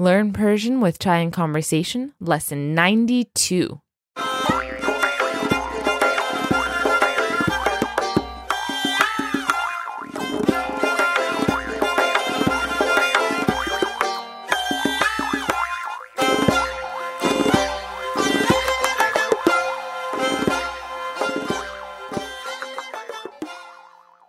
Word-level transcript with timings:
Learn 0.00 0.32
Persian 0.32 0.80
with 0.80 0.98
Chai 0.98 1.18
and 1.18 1.30
Conversation, 1.30 2.14
Lesson 2.20 2.74
92. 2.74 3.82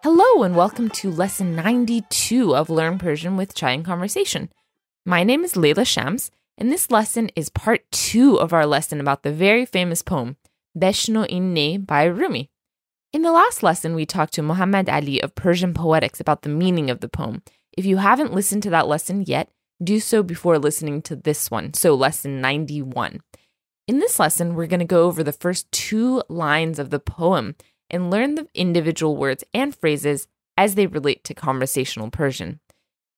Hello 0.03 0.43
and 0.43 0.57
welcome 0.57 0.89
to 0.89 1.09
lesson 1.09 1.55
92 1.55 2.53
of 2.53 2.69
Learn 2.69 2.99
Persian 2.99 3.37
with 3.37 3.55
Chai 3.55 3.71
and 3.71 3.85
Conversation. 3.85 4.49
My 5.05 5.23
name 5.23 5.43
is 5.43 5.57
Leila 5.57 5.83
Shams, 5.83 6.29
and 6.59 6.71
this 6.71 6.91
lesson 6.91 7.31
is 7.35 7.49
part 7.49 7.91
two 7.91 8.39
of 8.39 8.53
our 8.53 8.67
lesson 8.67 9.01
about 9.01 9.23
the 9.23 9.31
very 9.31 9.65
famous 9.65 10.03
poem, 10.03 10.37
Beshno 10.77 11.25
in 11.25 11.55
Ne 11.55 11.77
by 11.77 12.03
Rumi. 12.03 12.51
In 13.11 13.23
the 13.23 13.31
last 13.31 13.63
lesson, 13.63 13.95
we 13.95 14.05
talked 14.05 14.33
to 14.33 14.43
Muhammad 14.43 14.87
Ali 14.87 15.19
of 15.19 15.33
Persian 15.33 15.73
Poetics 15.73 16.19
about 16.19 16.43
the 16.43 16.49
meaning 16.49 16.91
of 16.91 16.99
the 16.99 17.09
poem. 17.09 17.41
If 17.75 17.83
you 17.83 17.97
haven't 17.97 18.35
listened 18.35 18.61
to 18.61 18.69
that 18.69 18.87
lesson 18.87 19.23
yet, 19.25 19.49
do 19.83 19.99
so 19.99 20.21
before 20.21 20.59
listening 20.59 21.01
to 21.03 21.15
this 21.15 21.49
one, 21.49 21.73
so 21.73 21.95
lesson 21.95 22.39
91. 22.39 23.21
In 23.87 23.97
this 23.97 24.19
lesson, 24.19 24.53
we're 24.53 24.67
going 24.67 24.81
to 24.81 24.85
go 24.85 25.07
over 25.07 25.23
the 25.23 25.33
first 25.33 25.71
two 25.71 26.21
lines 26.29 26.77
of 26.77 26.91
the 26.91 26.99
poem 26.99 27.55
and 27.89 28.11
learn 28.11 28.35
the 28.35 28.47
individual 28.53 29.17
words 29.17 29.43
and 29.51 29.75
phrases 29.75 30.27
as 30.55 30.75
they 30.75 30.85
relate 30.85 31.23
to 31.23 31.33
conversational 31.33 32.11
Persian. 32.11 32.59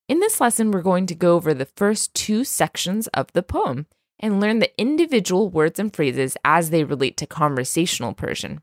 In 0.09 0.19
this 0.19 0.41
lesson, 0.41 0.71
we're 0.71 0.81
going 0.81 1.05
to 1.07 1.15
go 1.15 1.35
over 1.35 1.53
the 1.53 1.65
first 1.65 2.13
two 2.13 2.43
sections 2.43 3.07
of 3.07 3.31
the 3.31 3.43
poem 3.43 3.85
and 4.19 4.41
learn 4.41 4.59
the 4.59 4.77
individual 4.79 5.49
words 5.49 5.79
and 5.79 5.95
phrases 5.95 6.35
as 6.43 6.69
they 6.69 6.83
relate 6.83 7.15
to 7.17 7.25
conversational 7.25 8.13
Persian. 8.13 8.61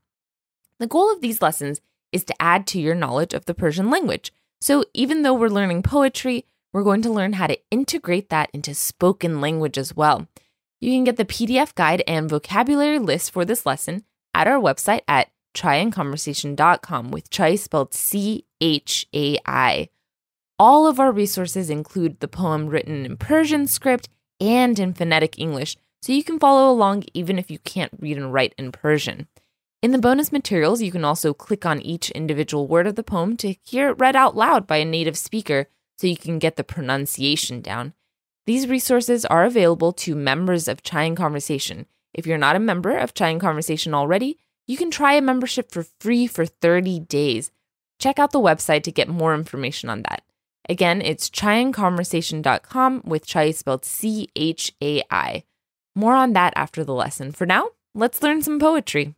The 0.78 0.86
goal 0.86 1.10
of 1.10 1.22
these 1.22 1.40
lessons 1.40 1.80
is 2.12 2.24
to 2.24 2.42
add 2.42 2.66
to 2.68 2.80
your 2.80 2.94
knowledge 2.94 3.32
of 3.32 3.46
the 3.46 3.54
Persian 3.54 3.90
language. 3.90 4.32
So, 4.60 4.84
even 4.92 5.22
though 5.22 5.32
we're 5.32 5.48
learning 5.48 5.82
poetry, 5.82 6.44
we're 6.72 6.82
going 6.82 7.02
to 7.02 7.10
learn 7.10 7.34
how 7.34 7.46
to 7.46 7.58
integrate 7.70 8.28
that 8.28 8.50
into 8.52 8.74
spoken 8.74 9.40
language 9.40 9.78
as 9.78 9.96
well. 9.96 10.28
You 10.78 10.92
can 10.92 11.04
get 11.04 11.16
the 11.16 11.24
PDF 11.24 11.74
guide 11.74 12.02
and 12.06 12.28
vocabulary 12.28 12.98
list 12.98 13.30
for 13.30 13.46
this 13.46 13.64
lesson 13.64 14.04
at 14.34 14.46
our 14.46 14.60
website 14.60 15.02
at 15.08 15.30
chaiandconversation.com 15.54 17.10
with 17.10 17.30
chai 17.30 17.56
spelled 17.56 17.94
C 17.94 18.44
H 18.60 19.06
A 19.14 19.38
I. 19.46 19.88
All 20.60 20.86
of 20.86 21.00
our 21.00 21.10
resources 21.10 21.70
include 21.70 22.20
the 22.20 22.28
poem 22.28 22.66
written 22.66 23.06
in 23.06 23.16
Persian 23.16 23.66
script 23.66 24.10
and 24.38 24.78
in 24.78 24.92
phonetic 24.92 25.38
English, 25.38 25.74
so 26.02 26.12
you 26.12 26.22
can 26.22 26.38
follow 26.38 26.70
along 26.70 27.04
even 27.14 27.38
if 27.38 27.50
you 27.50 27.58
can't 27.60 27.94
read 27.98 28.18
and 28.18 28.30
write 28.30 28.54
in 28.58 28.70
Persian. 28.70 29.26
In 29.80 29.92
the 29.92 29.98
bonus 29.98 30.30
materials, 30.30 30.82
you 30.82 30.92
can 30.92 31.02
also 31.02 31.32
click 31.32 31.64
on 31.64 31.80
each 31.80 32.10
individual 32.10 32.68
word 32.68 32.86
of 32.86 32.94
the 32.94 33.02
poem 33.02 33.38
to 33.38 33.54
hear 33.64 33.88
it 33.88 33.98
read 33.98 34.14
out 34.14 34.36
loud 34.36 34.66
by 34.66 34.76
a 34.76 34.84
native 34.84 35.16
speaker 35.16 35.64
so 35.96 36.06
you 36.06 36.14
can 36.18 36.38
get 36.38 36.56
the 36.56 36.62
pronunciation 36.62 37.62
down. 37.62 37.94
These 38.44 38.68
resources 38.68 39.24
are 39.24 39.46
available 39.46 39.94
to 39.94 40.14
members 40.14 40.68
of 40.68 40.82
Chai 40.82 41.04
and 41.04 41.16
Conversation. 41.16 41.86
If 42.12 42.26
you're 42.26 42.36
not 42.36 42.56
a 42.56 42.60
member 42.60 42.98
of 42.98 43.14
Chai 43.14 43.30
and 43.30 43.40
Conversation 43.40 43.94
already, 43.94 44.36
you 44.66 44.76
can 44.76 44.90
try 44.90 45.14
a 45.14 45.22
membership 45.22 45.72
for 45.72 45.86
free 46.00 46.26
for 46.26 46.44
30 46.44 47.00
days. 47.00 47.50
Check 47.98 48.18
out 48.18 48.32
the 48.32 48.38
website 48.38 48.82
to 48.82 48.92
get 48.92 49.08
more 49.08 49.34
information 49.34 49.88
on 49.88 50.02
that. 50.02 50.22
Again, 50.70 51.02
it's 51.02 51.28
chaiandconversation.com 51.28 53.02
with 53.04 53.26
chai 53.26 53.50
spelled 53.50 53.84
C 53.84 54.28
H 54.36 54.72
A 54.80 55.02
I. 55.10 55.42
More 55.96 56.14
on 56.14 56.32
that 56.34 56.52
after 56.54 56.84
the 56.84 56.94
lesson. 56.94 57.32
For 57.32 57.44
now, 57.44 57.70
let's 57.92 58.22
learn 58.22 58.40
some 58.40 58.60
poetry. 58.60 59.16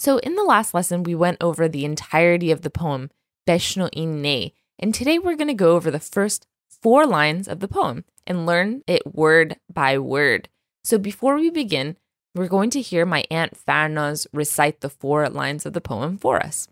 So, 0.00 0.18
in 0.18 0.34
the 0.34 0.42
last 0.42 0.74
lesson, 0.74 1.04
we 1.04 1.14
went 1.14 1.40
over 1.40 1.68
the 1.68 1.84
entirety 1.84 2.50
of 2.50 2.62
the 2.62 2.70
poem, 2.70 3.12
Beshno 3.46 3.88
in 3.92 4.20
Ne, 4.20 4.52
and 4.76 4.92
today 4.92 5.16
we're 5.16 5.36
going 5.36 5.46
to 5.46 5.54
go 5.54 5.76
over 5.76 5.92
the 5.92 6.00
first 6.00 6.48
four 6.68 7.06
lines 7.06 7.46
of 7.46 7.60
the 7.60 7.68
poem 7.68 8.04
and 8.26 8.44
learn 8.44 8.82
it 8.88 9.14
word 9.14 9.56
by 9.72 9.96
word. 9.96 10.48
So, 10.82 10.98
before 10.98 11.36
we 11.36 11.50
begin, 11.50 11.96
we're 12.34 12.48
going 12.48 12.70
to 12.70 12.80
hear 12.80 13.06
my 13.06 13.22
Aunt 13.30 13.56
Farnaz 13.56 14.26
recite 14.32 14.80
the 14.80 14.90
four 14.90 15.28
lines 15.28 15.66
of 15.66 15.72
the 15.72 15.80
poem 15.80 16.18
for 16.18 16.42
us. 16.42 16.66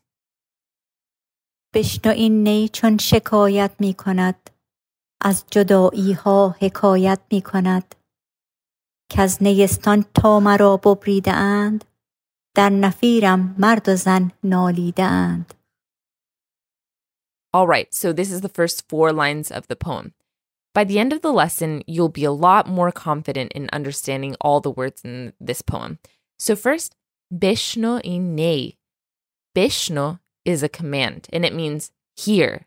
بشنو 1.73 2.11
این 2.11 2.43
نی 2.43 2.69
چون 2.69 2.97
شکایت 2.97 3.71
می 3.79 3.93
کند 3.93 4.49
از 5.21 5.45
جدایی 5.51 6.13
ها 6.13 6.55
حکایت 6.59 7.19
می 7.31 7.41
کند 7.41 7.95
که 9.09 9.21
از 9.21 9.43
نیستان 9.43 10.05
تا 10.13 10.39
مرا 10.39 10.77
ببریده 10.77 11.31
اند 11.31 11.85
در 12.55 12.69
نفیرم 12.69 13.55
مرد 13.59 13.89
و 13.89 13.95
زن 13.95 14.31
نالیده 14.43 15.03
اند 15.03 15.53
All 17.53 17.65
right, 17.65 17.91
so 17.93 18.13
this 18.13 18.31
is 18.31 18.41
the 18.41 18.55
first 18.59 18.87
four 18.89 19.11
lines 19.11 19.49
of 19.51 19.67
the 19.67 19.75
poem. 19.75 20.13
By 20.75 20.83
the 20.83 20.99
end 20.99 21.11
of 21.13 21.21
the 21.21 21.31
lesson, 21.31 21.81
you'll 21.87 22.21
be 22.21 22.25
a 22.25 22.31
lot 22.47 22.67
more 22.67 22.91
confident 22.91 23.51
in 23.53 23.69
understanding 23.73 24.35
all 24.41 24.59
the 24.61 24.75
words 24.79 25.01
in 25.03 25.33
this 25.39 25.61
poem. 25.63 25.97
So, 26.37 26.55
first, 26.55 26.95
Bishno 27.33 27.99
in 28.03 28.35
ne. 28.35 28.77
Bishno 29.55 30.19
is 30.44 30.62
a 30.62 30.68
command 30.68 31.28
and 31.32 31.44
it 31.44 31.54
means 31.54 31.90
hear. 32.16 32.66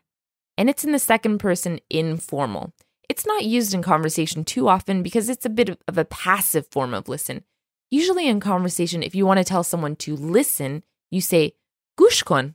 And 0.58 0.70
it's 0.70 0.84
in 0.84 0.92
the 0.92 0.98
second 0.98 1.38
person 1.38 1.80
informal. 1.90 2.72
It's 3.08 3.26
not 3.26 3.44
used 3.44 3.74
in 3.74 3.82
conversation 3.82 4.44
too 4.44 4.68
often 4.68 5.02
because 5.02 5.28
it's 5.28 5.46
a 5.46 5.50
bit 5.50 5.78
of 5.86 5.98
a 5.98 6.04
passive 6.04 6.66
form 6.68 6.94
of 6.94 7.08
listen. 7.08 7.44
Usually 7.90 8.26
in 8.26 8.40
conversation, 8.40 9.02
if 9.02 9.14
you 9.14 9.26
want 9.26 9.38
to 9.38 9.44
tell 9.44 9.62
someone 9.62 9.96
to 9.96 10.16
listen, 10.16 10.82
you 11.10 11.20
say 11.20 11.52
gushkon. 11.98 12.54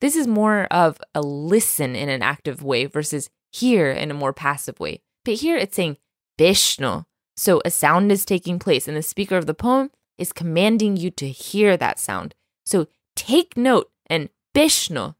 This 0.00 0.16
is 0.16 0.26
more 0.26 0.64
of 0.70 1.00
a 1.14 1.20
listen 1.20 1.96
in 1.96 2.08
an 2.08 2.22
active 2.22 2.62
way 2.62 2.86
versus 2.86 3.28
hear 3.52 3.90
in 3.90 4.10
a 4.10 4.14
more 4.14 4.32
passive 4.32 4.78
way. 4.78 5.02
But 5.24 5.34
here 5.34 5.56
it's 5.56 5.76
saying 5.76 5.96
bishno. 6.38 7.04
So 7.36 7.60
a 7.64 7.70
sound 7.70 8.12
is 8.12 8.24
taking 8.24 8.58
place 8.58 8.86
and 8.86 8.96
the 8.96 9.02
speaker 9.02 9.36
of 9.36 9.46
the 9.46 9.54
poem 9.54 9.90
is 10.18 10.32
commanding 10.32 10.96
you 10.96 11.10
to 11.12 11.28
hear 11.28 11.76
that 11.76 11.98
sound. 11.98 12.34
So 12.64 12.86
take 13.16 13.56
note 13.56 13.90
and 14.06 14.28
bishno. 14.54 15.14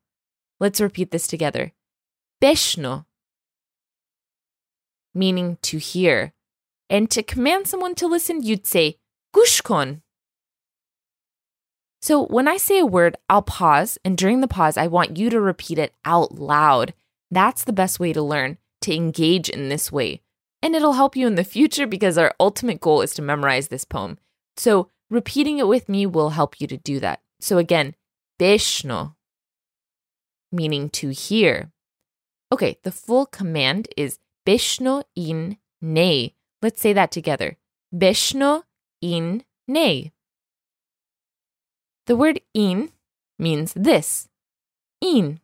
Let's 0.58 0.80
repeat 0.80 1.10
this 1.10 1.26
together. 1.26 1.72
Bishno. 2.42 3.06
Meaning 5.14 5.58
to 5.62 5.78
hear. 5.78 6.32
And 6.88 7.10
to 7.10 7.22
command 7.22 7.66
someone 7.66 7.94
to 7.96 8.06
listen, 8.06 8.42
you'd 8.42 8.66
say 8.66 8.98
gushkon. 9.34 10.02
So 12.02 12.24
when 12.26 12.48
I 12.48 12.56
say 12.56 12.78
a 12.78 12.86
word, 12.86 13.16
I'll 13.28 13.42
pause, 13.42 13.98
and 14.04 14.16
during 14.16 14.40
the 14.40 14.48
pause, 14.48 14.76
I 14.76 14.86
want 14.86 15.18
you 15.18 15.28
to 15.30 15.40
repeat 15.40 15.78
it 15.78 15.94
out 16.04 16.38
loud. 16.38 16.94
That's 17.30 17.62
the 17.62 17.74
best 17.74 18.00
way 18.00 18.12
to 18.12 18.22
learn, 18.22 18.58
to 18.82 18.94
engage 18.94 19.50
in 19.50 19.68
this 19.68 19.92
way. 19.92 20.22
And 20.62 20.74
it'll 20.74 20.94
help 20.94 21.14
you 21.14 21.26
in 21.26 21.34
the 21.34 21.44
future 21.44 21.86
because 21.86 22.18
our 22.18 22.34
ultimate 22.40 22.80
goal 22.80 23.02
is 23.02 23.14
to 23.14 23.22
memorize 23.22 23.68
this 23.68 23.84
poem. 23.84 24.18
So 24.56 24.88
repeating 25.10 25.58
it 25.58 25.68
with 25.68 25.88
me 25.88 26.06
will 26.06 26.30
help 26.30 26.60
you 26.60 26.66
to 26.68 26.76
do 26.76 27.00
that. 27.00 27.20
So 27.40 27.58
again, 27.58 27.94
bishno, 28.38 29.14
meaning 30.52 30.88
to 30.90 31.10
hear. 31.10 31.72
Okay, 32.52 32.78
the 32.82 32.92
full 32.92 33.26
command 33.26 33.88
is 33.96 34.18
bishno 34.46 35.04
in 35.14 35.58
ne. 35.80 36.34
Let's 36.62 36.80
say 36.80 36.92
that 36.92 37.10
together. 37.10 37.56
Bishno 37.94 38.62
in 39.00 39.44
ne. 39.68 40.12
The 42.06 42.16
word 42.16 42.40
in 42.54 42.90
means 43.38 43.72
this. 43.74 44.28
In. 45.00 45.40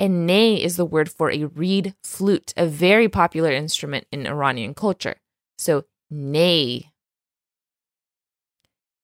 And 0.00 0.26
ne 0.26 0.62
is 0.62 0.76
the 0.76 0.84
word 0.84 1.10
for 1.10 1.30
a 1.30 1.44
reed 1.44 1.94
flute, 2.02 2.52
a 2.56 2.66
very 2.66 3.08
popular 3.08 3.52
instrument 3.52 4.06
in 4.10 4.26
Iranian 4.26 4.74
culture. 4.74 5.16
So, 5.56 5.84
ne. 6.10 6.90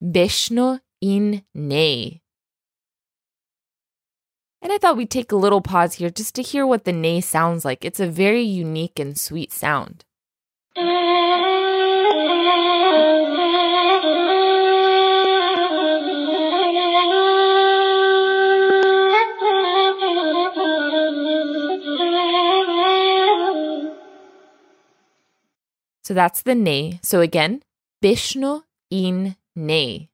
Beshno 0.02 0.81
in 1.00 1.44
ney. 1.55 2.23
And 4.62 4.73
I 4.73 4.79
thought 4.79 4.97
we'd 4.97 5.11
take 5.11 5.33
a 5.33 5.37
little 5.37 5.62
pause 5.62 5.95
here 5.95 6.11
just 6.11 6.35
to 6.35 6.43
hear 6.43 6.67
what 6.67 6.85
the 6.85 6.93
ney 6.93 7.21
sounds 7.21 7.65
like. 7.65 7.85
It's 7.85 8.01
a 8.01 8.07
very 8.07 8.43
unique 8.43 8.99
and 8.99 9.19
sweet 9.19 9.53
sound. 9.53 10.05
So 26.03 26.15
that's 26.15 26.43
the 26.43 26.57
ne. 26.57 26.99
So 27.03 27.21
again, 27.21 27.62
Bishnu 28.03 28.62
in 28.91 29.37
ne. 29.55 30.11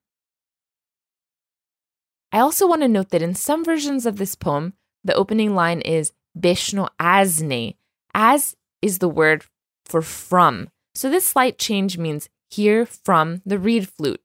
I 2.37 2.41
also 2.41 2.69
want 2.69 2.83
to 2.83 2.89
note 2.89 3.09
that 3.13 3.23
in 3.23 3.35
some 3.35 3.65
versions 3.65 4.05
of 4.05 4.19
this 4.19 4.35
poem, 4.35 4.75
the 5.03 5.15
opening 5.15 5.55
line 5.55 5.81
is 5.81 6.13
bishno 6.39 6.91
Asne. 7.01 7.77
As 8.13 8.55
is 8.83 8.99
the 8.99 9.09
word 9.09 9.47
for 9.87 10.03
from. 10.03 10.69
So 10.95 11.09
this 11.09 11.27
slight 11.27 11.59
change 11.59 11.97
means 11.97 12.29
hear 12.51 12.85
from 12.85 13.41
the 13.47 13.59
reed 13.59 13.89
flute. 13.89 14.21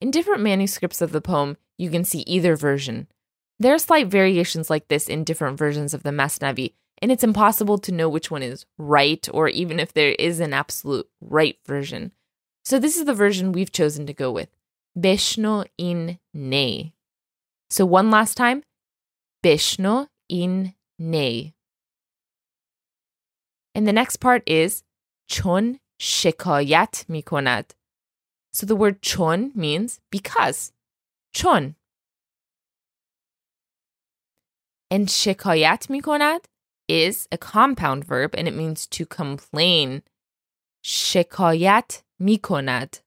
In 0.00 0.12
different 0.12 0.40
manuscripts 0.40 1.02
of 1.02 1.10
the 1.10 1.20
poem, 1.20 1.56
you 1.76 1.90
can 1.90 2.04
see 2.04 2.20
either 2.28 2.54
version. 2.54 3.08
There 3.58 3.74
are 3.74 3.80
slight 3.80 4.06
variations 4.06 4.70
like 4.70 4.86
this 4.86 5.08
in 5.08 5.24
different 5.24 5.58
versions 5.58 5.92
of 5.92 6.04
the 6.04 6.10
Masnavi, 6.10 6.74
and 7.02 7.10
it's 7.10 7.24
impossible 7.24 7.78
to 7.78 7.90
know 7.90 8.08
which 8.08 8.30
one 8.30 8.44
is 8.44 8.66
right 8.78 9.28
or 9.32 9.48
even 9.48 9.80
if 9.80 9.92
there 9.92 10.12
is 10.12 10.38
an 10.38 10.54
absolute 10.54 11.08
right 11.20 11.58
version. 11.66 12.12
So 12.64 12.78
this 12.78 12.96
is 12.96 13.04
the 13.04 13.14
version 13.14 13.50
we've 13.50 13.72
chosen 13.72 14.06
to 14.06 14.14
go 14.14 14.30
with. 14.30 14.48
Beshno 14.96 15.66
in 15.76 16.20
ne. 16.32 16.94
So 17.70 17.84
one 17.84 18.10
last 18.10 18.36
time. 18.36 18.62
Beshno 19.44 20.08
in 20.28 20.74
ne. 20.98 21.54
And 23.74 23.86
the 23.86 23.92
next 23.92 24.16
part 24.16 24.42
is 24.46 24.82
chon 25.28 25.78
shikayat 26.00 27.06
mikonad. 27.06 27.70
So 28.52 28.66
the 28.66 28.76
word 28.76 29.02
chon 29.02 29.52
means 29.54 30.00
because. 30.10 30.72
Chon. 31.32 31.76
And 34.90 35.06
shikayat 35.06 35.88
mikonad 35.88 36.44
is 36.88 37.28
a 37.30 37.38
compound 37.38 38.04
verb 38.04 38.34
and 38.36 38.48
it 38.48 38.54
means 38.54 38.86
to 38.88 39.04
complain. 39.04 40.02
Shikayat 40.82 42.02
mikonad. 42.20 43.02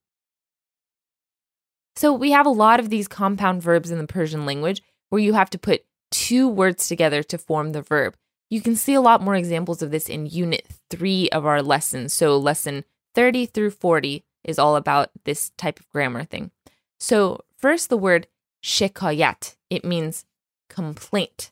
So 1.95 2.13
we 2.13 2.31
have 2.31 2.45
a 2.45 2.49
lot 2.49 2.79
of 2.79 2.89
these 2.89 3.07
compound 3.07 3.61
verbs 3.61 3.91
in 3.91 3.97
the 3.97 4.07
Persian 4.07 4.45
language 4.45 4.81
where 5.09 5.21
you 5.21 5.33
have 5.33 5.49
to 5.51 5.57
put 5.57 5.83
two 6.09 6.47
words 6.47 6.88
together 6.88 7.23
to 7.23 7.38
form 7.38 7.71
the 7.71 7.81
verb. 7.81 8.15
You 8.49 8.61
can 8.61 8.75
see 8.75 8.93
a 8.93 9.01
lot 9.01 9.21
more 9.21 9.35
examples 9.35 9.81
of 9.81 9.91
this 9.91 10.09
in 10.09 10.25
Unit 10.25 10.67
3 10.89 11.29
of 11.29 11.45
our 11.45 11.61
lesson. 11.61 12.09
So, 12.09 12.38
lesson 12.38 12.83
30 13.15 13.45
through 13.45 13.71
40 13.71 14.25
is 14.43 14.59
all 14.59 14.75
about 14.75 15.09
this 15.23 15.51
type 15.57 15.79
of 15.79 15.89
grammar 15.89 16.23
thing. 16.25 16.51
So, 16.99 17.45
first, 17.57 17.89
the 17.89 17.97
word 17.97 18.27
shikayat. 18.63 19.55
It 19.69 19.85
means 19.85 20.25
complaint. 20.69 21.51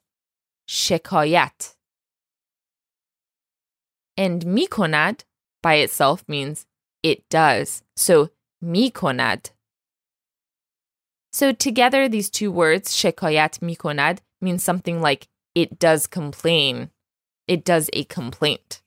Shikayat. 0.68 1.76
And 4.18 4.44
mikonad 4.44 5.24
by 5.64 5.76
itself 5.76 6.24
means 6.28 6.66
it 7.02 7.28
does. 7.30 7.84
So, 7.96 8.30
mikonad. 8.64 9.52
So, 11.32 11.52
together, 11.52 12.10
these 12.10 12.30
two 12.30 12.52
words, 12.52 12.96
shikayat 12.96 13.60
mikonad, 13.60 14.20
means 14.42 14.64
something 14.64 15.02
like 15.02 15.28
it 15.56 15.80
does 15.80 16.08
complain. 16.08 16.90
It 17.48 17.64
does 17.64 17.90
a 17.94 18.04
complaint. 18.06 18.82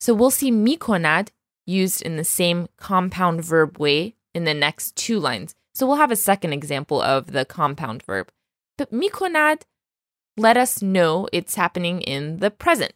So, 0.00 0.14
we'll 0.14 0.30
see 0.30 0.50
mikonad 0.50 1.28
used 1.66 2.02
in 2.02 2.16
the 2.16 2.24
same 2.24 2.68
compound 2.76 3.44
verb 3.44 3.78
way 3.78 4.14
in 4.34 4.44
the 4.44 4.54
next 4.54 4.96
two 4.96 5.18
lines. 5.18 5.54
So, 5.74 5.86
we'll 5.86 5.96
have 5.96 6.10
a 6.10 6.16
second 6.16 6.52
example 6.52 7.00
of 7.00 7.32
the 7.32 7.44
compound 7.44 8.02
verb. 8.02 8.30
But 8.76 8.92
mikonad 8.92 9.62
let 10.36 10.56
us 10.56 10.82
know 10.82 11.28
it's 11.32 11.54
happening 11.54 12.00
in 12.00 12.38
the 12.38 12.50
present. 12.50 12.92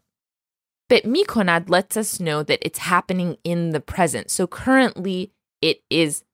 But 0.89 1.05
mikonad 1.05 1.69
lets 1.69 1.97
us 1.97 2.19
know 2.19 2.43
that 2.43 2.59
it's 2.63 2.81
happening 2.81 3.37
in 3.45 3.71
the 3.71 3.81
present. 3.81 4.31
So 4.31 4.47
currently 4.47 5.33
it 5.61 5.83
is 5.91 6.25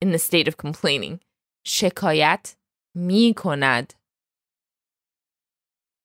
in 0.00 0.12
the 0.12 0.18
state 0.18 0.48
of 0.48 0.56
complaining. 0.56 1.20
Shekayat 1.64 2.56
mikonad. 2.96 3.90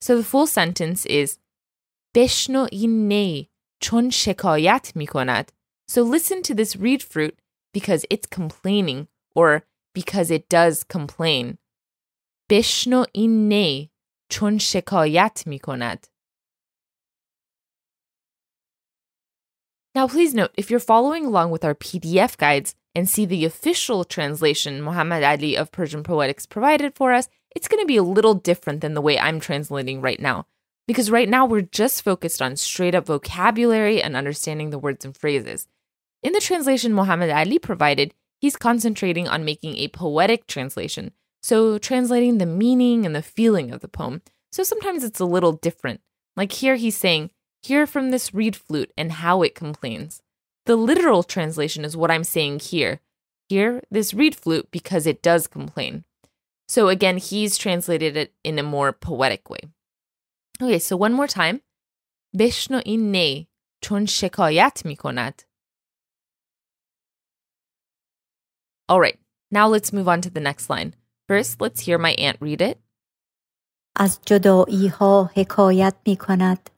So 0.02 0.18
the 0.18 0.24
full 0.24 0.48
sentence 0.48 1.06
is 1.06 1.40
Beshno 2.16 2.68
inne 2.72 3.48
chon 3.82 4.10
shekayat 4.10 4.94
mikonad. 4.94 5.50
So 5.88 6.02
listen 6.04 6.42
to 6.44 6.54
this 6.54 6.76
reed 6.76 7.04
flute 7.04 7.40
because 7.74 8.06
it's 8.10 8.28
complaining 8.28 9.08
or 9.36 9.64
because 9.94 10.32
it 10.32 10.50
does 10.50 10.84
complain. 10.84 11.58
Beshno 12.50 13.06
inne 13.16 13.90
chon 14.30 14.60
shekayat 14.60 15.46
mikonad. 15.46 16.06
Now, 19.96 20.08
please 20.08 20.36
note 20.36 20.52
if 20.56 20.70
you're 20.70 20.80
following 20.80 21.26
along 21.26 21.50
with 21.50 21.66
our 21.66 21.74
PDF 21.74 22.38
guides 22.38 22.76
and 22.98 23.08
see 23.08 23.28
the 23.28 23.46
official 23.46 24.04
translation 24.04 24.82
Muhammad 24.82 25.24
Ali 25.24 25.56
of 25.56 25.72
Persian 25.72 26.02
Poetics 26.02 26.48
provided 26.48 26.96
for 26.96 27.14
us, 27.14 27.30
it's 27.56 27.68
going 27.68 27.80
to 27.80 27.86
be 27.86 27.96
a 27.96 28.02
little 28.02 28.34
different 28.34 28.82
than 28.82 28.96
the 28.96 29.02
way 29.02 29.20
I'm 29.20 29.40
translating 29.40 30.02
right 30.02 30.20
now. 30.20 30.48
Because 30.88 31.12
right 31.12 31.30
now 31.30 31.46
we're 31.46 31.62
just 31.62 32.02
focused 32.02 32.42
on 32.42 32.56
straight 32.56 32.96
up 32.96 33.06
vocabulary 33.06 34.02
and 34.02 34.16
understanding 34.16 34.72
the 34.72 34.80
words 34.80 35.06
and 35.06 35.16
phrases. 35.16 35.68
In 36.24 36.34
the 36.34 36.40
translation 36.40 36.92
Muhammad 36.92 37.30
Ali 37.30 37.60
provided, 37.60 38.16
he's 38.40 38.56
concentrating 38.56 39.28
on 39.28 39.46
making 39.46 39.78
a 39.78 39.90
poetic 39.90 40.48
translation, 40.48 41.12
so 41.40 41.78
translating 41.78 42.40
the 42.40 42.48
meaning 42.48 43.06
and 43.06 43.16
the 43.16 43.22
feeling 43.22 43.72
of 43.72 43.82
the 43.82 43.88
poem. 43.88 44.24
So 44.52 44.64
sometimes 44.64 45.04
it's 45.04 45.20
a 45.20 45.26
little 45.26 45.52
different. 45.54 46.02
Like 46.36 46.52
here, 46.52 46.78
he's 46.78 46.98
saying, 46.98 47.30
Hear 47.62 47.86
from 47.86 48.10
this 48.10 48.34
reed 48.34 48.56
flute 48.56 48.92
and 48.98 49.12
how 49.12 49.44
it 49.44 49.54
complains. 49.54 50.24
The 50.67 50.77
literal 50.77 51.23
translation 51.23 51.85
is 51.85 51.97
what 51.97 52.11
I'm 52.11 52.25
saying 52.25 52.61
here. 52.61 53.01
Hear 53.49 53.83
this 53.91 54.15
reed 54.15 54.35
flute 54.35 54.69
because 54.71 55.07
it 55.07 55.23
does 55.23 55.47
complain. 55.47 56.05
So 56.69 56.89
again, 56.89 57.19
he's 57.19 57.59
translated 57.59 58.17
it 58.17 58.33
in 58.45 58.59
a 58.59 58.63
more 58.63 58.93
poetic 58.93 59.51
way. 59.51 59.61
Okay, 60.63 60.79
so 60.79 60.97
one 60.97 61.13
more 61.13 61.27
time. 61.27 61.61
Beshno 62.37 62.81
in 62.87 63.11
ne 63.11 63.49
chon 63.83 64.07
shekayat 64.07 64.85
mikonad. 64.85 65.45
All 68.89 69.01
right, 69.01 69.19
now 69.51 69.69
let's 69.69 69.93
move 69.93 70.09
on 70.09 70.21
to 70.23 70.31
the 70.31 70.41
next 70.41 70.71
line. 70.71 70.95
First, 71.29 71.61
let's 71.61 71.81
hear 71.81 71.99
my 71.99 72.13
aunt 72.13 72.39
read 72.41 72.61
it. 72.61 72.79
از 73.97 74.21
جدایی 74.27 74.89
ها 74.89 75.31
حکایت 75.37 75.95
می 76.07 76.17
کند. 76.17 76.71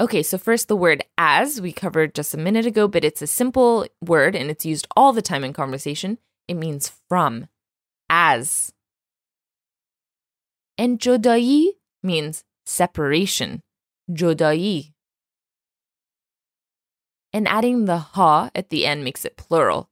Okay, 0.00 0.22
so 0.22 0.38
first 0.38 0.68
the 0.68 0.76
word 0.76 1.04
as 1.18 1.60
we 1.60 1.72
covered 1.72 2.14
just 2.14 2.32
a 2.32 2.38
minute 2.38 2.64
ago, 2.64 2.88
but 2.88 3.04
it's 3.04 3.20
a 3.20 3.26
simple 3.26 3.86
word 4.00 4.34
and 4.34 4.50
it's 4.50 4.64
used 4.64 4.88
all 4.96 5.12
the 5.12 5.20
time 5.20 5.44
in 5.44 5.52
conversation. 5.52 6.16
It 6.48 6.54
means 6.54 6.90
from, 7.06 7.48
as. 8.08 8.72
And 10.78 10.98
jodai 10.98 11.72
means 12.02 12.44
separation, 12.64 13.62
jodai. 14.10 14.94
And 17.34 17.46
adding 17.46 17.84
the 17.84 17.98
ha 17.98 18.50
at 18.54 18.70
the 18.70 18.86
end 18.86 19.04
makes 19.04 19.26
it 19.26 19.36
plural. 19.36 19.90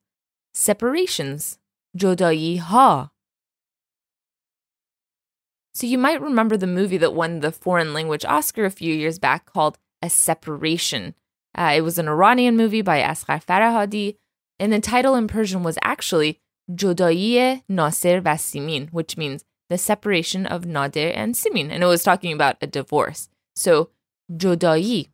Separations, 0.55 1.59
jodai 1.95 2.59
ha. 2.59 3.11
So 5.75 5.87
you 5.87 5.99
might 5.99 6.23
remember 6.23 6.57
the 6.57 6.67
movie 6.67 6.97
that 6.97 7.13
won 7.13 7.41
the 7.41 7.53
foreign 7.53 7.93
language 7.93 8.25
Oscar 8.25 8.65
a 8.65 8.71
few 8.71 8.95
years 8.95 9.19
back 9.19 9.45
called 9.45 9.79
A 10.03 10.11
Separation. 10.11 11.15
Uh, 11.57 11.73
it 11.77 11.81
was 11.81 11.99
an 11.99 12.09
Iranian 12.09 12.57
movie 12.57 12.83
by 12.83 13.01
Asghar 13.01 13.45
Farhadi, 13.45 14.17
and 14.59 14.73
the 14.73 14.81
title 14.81 15.15
in 15.15 15.29
Persian 15.29 15.63
was 15.63 15.79
actually 15.83 16.41
Jodaiye 16.71 17.63
Nasir 17.69 18.21
va 18.21 18.39
Simin, 18.39 18.89
which 18.89 19.17
means 19.17 19.45
the 19.69 19.79
separation 19.79 20.47
of 20.47 20.67
Nadir 20.67 21.13
and 21.15 21.37
Simin, 21.37 21.71
and 21.71 21.83
it 21.83 21.87
was 21.87 22.03
talking 22.03 22.33
about 22.33 22.57
a 22.61 22.67
divorce. 22.67 23.29
So 23.55 23.91
Jodai. 24.31 25.09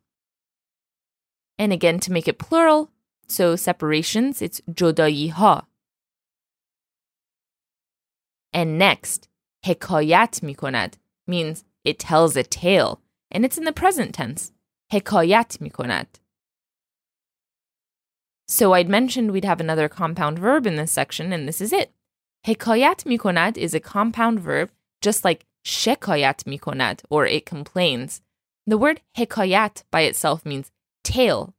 And 1.57 1.71
again, 1.71 1.99
to 2.01 2.11
make 2.11 2.27
it 2.27 2.37
plural, 2.37 2.91
so 3.27 3.55
separations, 3.55 4.41
it's 4.41 4.61
Jodai 4.69 5.31
ha. 5.31 5.65
And 8.53 8.77
next, 8.77 9.27
hekayat 9.65 10.41
mikonad 10.41 10.93
means 11.27 11.65
it 11.83 11.99
tells 11.99 12.35
a 12.35 12.43
tale, 12.43 13.01
and 13.31 13.43
it's 13.43 13.57
in 13.57 13.65
the 13.65 13.73
present 13.73 14.13
tense. 14.15 14.51
Hekayat 14.95 15.57
mikonad. 15.59 16.07
So 18.47 18.71
I'd 18.71 18.87
mentioned 18.87 19.31
we'd 19.31 19.43
have 19.43 19.59
another 19.59 19.89
compound 19.89 20.39
verb 20.39 20.65
in 20.65 20.77
this 20.77 20.93
section, 20.93 21.33
and 21.33 21.45
this 21.45 21.59
is 21.59 21.73
it. 21.73 21.91
Hekayat 22.47 23.03
mikonad 23.03 23.57
is 23.57 23.73
a 23.73 23.81
compound 23.81 24.39
verb, 24.39 24.71
just 25.01 25.25
like 25.25 25.45
shekayat 25.65 26.45
mikonad, 26.45 27.01
or 27.09 27.25
it 27.25 27.45
complains. 27.45 28.21
The 28.65 28.77
word 28.77 29.01
hekayat 29.17 29.83
by 29.91 30.01
itself 30.01 30.45
means 30.45 30.71
tale, 31.03 31.53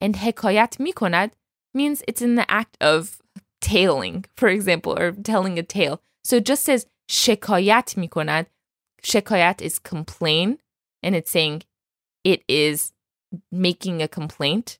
and 0.00 0.14
hekayat 0.14 0.78
mikonad 0.78 1.32
means 1.74 2.02
it's 2.08 2.22
in 2.22 2.36
the 2.36 2.50
act 2.50 2.78
of 2.80 3.20
tailing, 3.60 4.24
for 4.34 4.48
example, 4.48 4.98
or 4.98 5.12
telling 5.12 5.58
a 5.58 5.62
tale. 5.62 6.00
So 6.24 6.36
it 6.36 6.46
just 6.46 6.62
says 6.62 6.86
shekayat 7.06 7.96
mikonad. 7.96 8.46
Shekayat 9.02 9.60
is 9.60 9.78
complain, 9.78 10.58
and 11.02 11.14
it's 11.14 11.30
saying 11.30 11.64
it 12.24 12.42
is 12.48 12.92
making 13.50 14.02
a 14.02 14.08
complaint. 14.08 14.78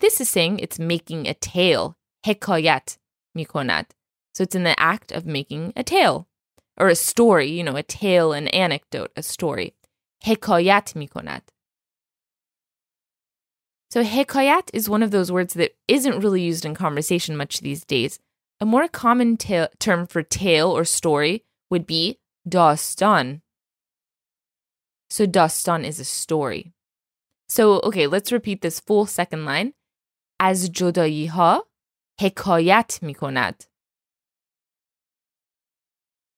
This 0.00 0.20
is 0.20 0.28
saying 0.28 0.58
it's 0.58 0.78
making 0.78 1.26
a 1.26 1.34
tale. 1.34 1.96
Hekayat 2.26 2.98
mikonad. 3.36 3.86
So 4.34 4.42
it's 4.42 4.54
in 4.54 4.64
the 4.64 4.78
act 4.78 5.12
of 5.12 5.26
making 5.26 5.72
a 5.76 5.82
tale 5.82 6.28
or 6.76 6.88
a 6.88 6.94
story, 6.94 7.50
you 7.50 7.64
know, 7.64 7.76
a 7.76 7.82
tale, 7.82 8.32
an 8.32 8.48
anecdote, 8.48 9.12
a 9.16 9.22
story. 9.22 9.74
Hekayat 10.24 10.94
mikonat. 10.94 11.42
So 13.90 14.04
hekayat 14.04 14.70
is 14.72 14.88
one 14.88 15.02
of 15.02 15.10
those 15.10 15.32
words 15.32 15.54
that 15.54 15.76
isn't 15.88 16.20
really 16.20 16.42
used 16.42 16.64
in 16.64 16.74
conversation 16.74 17.36
much 17.36 17.60
these 17.60 17.84
days. 17.84 18.18
A 18.60 18.66
more 18.66 18.86
common 18.88 19.36
ta- 19.36 19.68
term 19.78 20.06
for 20.06 20.22
tale 20.22 20.70
or 20.70 20.84
story 20.84 21.44
would 21.70 21.86
be 21.86 22.18
dastan. 22.46 23.40
So 25.09 25.25
dastan 25.27 25.85
is 25.85 25.99
a 25.99 26.05
story. 26.05 26.73
So 27.47 27.81
okay, 27.83 28.07
let's 28.07 28.31
repeat 28.31 28.61
this 28.61 28.79
full 28.79 29.05
second 29.05 29.45
line. 29.45 29.73
از 30.39 30.71
جدایی 30.71 31.27
ها 31.27 31.67
حکایت 32.21 32.99
می 33.01 33.15
کند. 33.15 33.63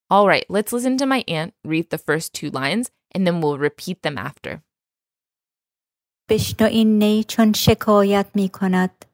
All 0.09 0.27
right, 0.27 0.45
let's 0.49 0.71
listen 0.71 0.97
to 0.97 1.05
my 1.05 1.23
aunt 1.27 1.53
read 1.63 1.89
the 1.89 1.97
first 1.97 2.33
two 2.33 2.51
lines 2.51 2.91
and 3.13 3.25
then 3.25 3.41
we'll 3.41 3.57
repeat 3.57 4.01
them 4.03 4.17
after. 4.17 4.61
بشنو 6.29 6.67
این 6.67 6.99
نی 6.99 7.23
چون 7.23 7.53
شکایت 7.53 8.27
می 8.35 8.49
کند 8.49 9.05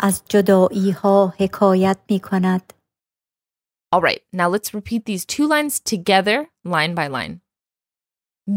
از 0.00 0.22
جدایی 0.28 0.90
ها 0.90 1.34
حکایت 1.38 1.98
می 2.10 2.20
کند 2.20 2.72
All 3.90 4.02
right, 4.02 4.22
now 4.32 4.48
let's 4.48 4.74
repeat 4.74 5.06
these 5.06 5.24
two 5.24 5.46
lines 5.48 5.80
together, 5.80 6.48
line 6.64 6.94
by 6.94 7.06
line. 7.06 7.40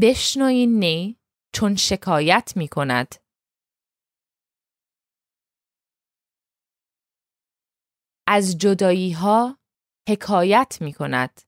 بشنو 0.02 0.44
این 0.44 0.78
نی 0.78 1.18
چون 1.54 1.76
شکایت 1.76 2.52
می 2.56 2.68
کند. 2.68 3.14
از 8.28 8.58
جدایی 8.58 9.12
ها 9.12 9.58
حکایت 10.08 10.78
می 10.80 10.92
کند. 10.92 11.40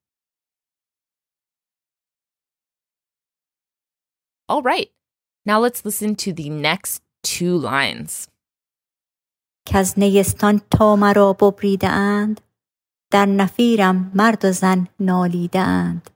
All 4.51 4.63
right, 4.63 4.91
now 5.45 5.59
let's 5.61 5.85
listen 5.85 6.15
to 6.17 6.33
the 6.33 6.49
next 6.49 7.03
two 7.23 7.59
lines. 7.59 8.29
که 9.67 9.79
از 9.79 9.99
نیستان 9.99 10.61
تا 10.71 10.97
مرا 10.97 11.33
ببریده 11.33 11.89
اند 11.89 12.41
در 13.13 13.27
نفیرم 13.27 14.13
مرد 14.15 14.45
و 14.45 14.53
زن 14.53 14.89
نالیده 15.01 15.59
اند 15.59 16.11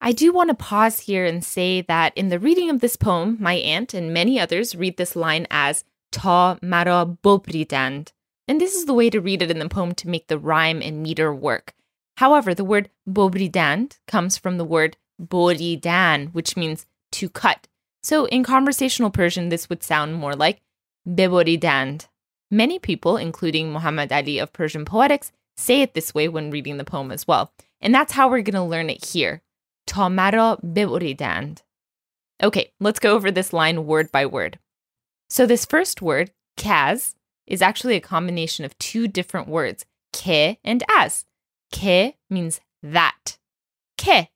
I 0.00 0.12
do 0.12 0.32
want 0.32 0.50
to 0.50 0.54
pause 0.54 1.00
here 1.00 1.24
and 1.24 1.44
say 1.44 1.82
that 1.82 2.16
in 2.16 2.28
the 2.28 2.38
reading 2.38 2.70
of 2.70 2.80
this 2.80 2.96
poem, 2.96 3.36
my 3.40 3.54
aunt 3.54 3.94
and 3.94 4.14
many 4.14 4.38
others 4.38 4.76
read 4.76 4.96
this 4.96 5.16
line 5.16 5.46
as 5.50 5.84
ta 6.12 6.56
mara 6.62 7.04
bobridand. 7.06 8.12
And 8.46 8.60
this 8.60 8.74
is 8.74 8.86
the 8.86 8.94
way 8.94 9.10
to 9.10 9.20
read 9.20 9.42
it 9.42 9.50
in 9.50 9.58
the 9.58 9.68
poem 9.68 9.94
to 9.96 10.08
make 10.08 10.28
the 10.28 10.38
rhyme 10.38 10.80
and 10.80 11.02
meter 11.02 11.34
work. 11.34 11.74
However, 12.16 12.54
the 12.54 12.64
word 12.64 12.90
bobridand 13.08 13.98
comes 14.06 14.38
from 14.38 14.56
the 14.56 14.64
word 14.64 14.96
boridan, 15.20 16.28
which 16.28 16.56
means 16.56 16.86
to 17.12 17.28
cut. 17.28 17.66
So 18.02 18.26
in 18.26 18.44
conversational 18.44 19.10
Persian, 19.10 19.48
this 19.48 19.68
would 19.68 19.82
sound 19.82 20.14
more 20.14 20.34
like 20.34 20.62
beboridand. 21.06 22.06
Many 22.50 22.78
people, 22.78 23.16
including 23.16 23.72
Muhammad 23.72 24.12
Ali 24.12 24.38
of 24.38 24.52
Persian 24.52 24.84
Poetics, 24.84 25.32
say 25.56 25.82
it 25.82 25.94
this 25.94 26.14
way 26.14 26.28
when 26.28 26.50
reading 26.50 26.76
the 26.76 26.84
poem 26.84 27.10
as 27.10 27.26
well. 27.26 27.52
And 27.80 27.94
that's 27.94 28.12
how 28.12 28.28
we're 28.28 28.42
going 28.42 28.54
to 28.54 28.62
learn 28.62 28.90
it 28.90 29.04
here. 29.04 29.42
Ta 29.88 30.08
mara 30.10 30.58
beboridand. 30.62 31.62
Okay, 32.42 32.70
let's 32.78 33.00
go 33.00 33.14
over 33.14 33.30
this 33.30 33.52
line 33.52 33.86
word 33.86 34.12
by 34.12 34.26
word. 34.26 34.58
So 35.30 35.46
this 35.46 35.64
first 35.64 36.02
word, 36.02 36.30
kaz, 36.58 37.14
is 37.46 37.62
actually 37.62 37.96
a 37.96 38.00
combination 38.00 38.66
of 38.66 38.78
two 38.78 39.08
different 39.08 39.48
words, 39.48 39.86
ke 40.12 40.58
and 40.62 40.84
as. 40.94 41.24
Ke 41.72 42.14
means 42.28 42.60
that. 42.82 43.38
Ke. 43.96 44.28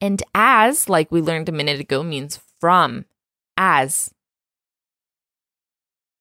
And 0.00 0.22
as, 0.34 0.88
like 0.88 1.12
we 1.12 1.22
learned 1.22 1.48
a 1.48 1.52
minute 1.52 1.80
ago, 1.80 2.02
means 2.02 2.40
from, 2.60 3.04
as. 3.56 4.10